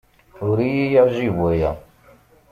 Ur 0.47 0.57
iyi-yeɛjib 0.61 1.35
waya. 1.41 1.71